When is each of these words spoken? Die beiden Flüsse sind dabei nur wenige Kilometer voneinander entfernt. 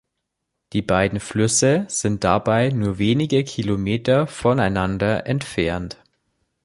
Die 0.73 0.81
beiden 0.81 1.19
Flüsse 1.19 1.85
sind 1.87 2.23
dabei 2.23 2.69
nur 2.69 2.97
wenige 2.97 3.43
Kilometer 3.43 4.25
voneinander 4.25 5.27
entfernt. 5.27 6.01